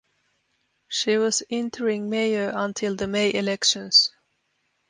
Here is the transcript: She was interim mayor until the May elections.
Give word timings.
She 0.87 1.15
was 1.19 1.43
interim 1.47 2.09
mayor 2.09 2.51
until 2.55 2.95
the 2.95 3.05
May 3.05 3.31
elections. 3.35 4.09